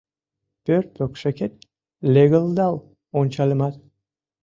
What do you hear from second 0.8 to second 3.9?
покшекет легылдал ончальымат-